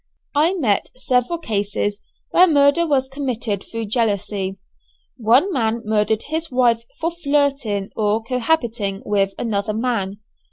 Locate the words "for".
6.99-7.11